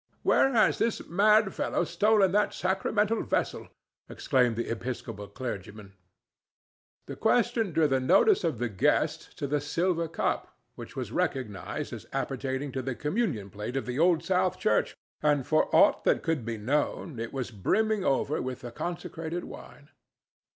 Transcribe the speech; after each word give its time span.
"Where 0.23 0.51
has 0.53 0.79
this 0.79 1.05
mad 1.07 1.53
fellow 1.53 1.83
stolen 1.83 2.31
that 2.31 2.55
sacramental 2.55 3.21
vessel?" 3.21 3.67
exclaimed 4.09 4.55
the 4.55 4.67
Episcopal 4.67 5.27
clergyman. 5.27 5.93
This 7.05 7.19
question 7.19 7.71
drew 7.71 7.87
the 7.87 7.99
notice 7.99 8.43
of 8.43 8.57
the 8.57 8.67
guests 8.67 9.31
to 9.35 9.45
the 9.45 9.61
silver 9.61 10.07
cup, 10.07 10.57
which 10.73 10.95
was 10.95 11.11
recognized 11.11 11.93
as 11.93 12.07
appertaining 12.13 12.71
to 12.71 12.81
the 12.81 12.95
communion 12.95 13.51
plate 13.51 13.77
of 13.77 13.85
the 13.85 13.99
Old 13.99 14.23
South 14.23 14.57
Church, 14.57 14.97
and, 15.21 15.45
for 15.45 15.69
aught 15.71 16.03
that 16.05 16.23
could 16.23 16.45
be 16.45 16.57
known, 16.57 17.19
it 17.19 17.31
was 17.31 17.51
brimming 17.51 18.03
over 18.03 18.41
with 18.41 18.61
the 18.61 18.71
consecrated 18.71 19.43
wine. 19.43 19.89